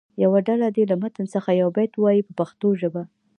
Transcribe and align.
یوه 0.23 0.39
ډله 0.47 0.67
دې 0.75 0.83
له 0.91 0.95
متن 1.01 1.25
څخه 1.33 1.49
یو 1.61 1.69
بیت 1.77 1.91
ووایي 1.95 2.21
په 2.27 2.33
پښتو 2.39 2.67
ژبه. 2.81 3.03